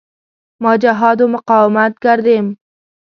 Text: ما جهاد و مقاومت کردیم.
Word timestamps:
ما 0.61 0.73
جهاد 0.83 1.21
و 1.21 1.27
مقاومت 1.27 1.93
کردیم. 2.03 2.57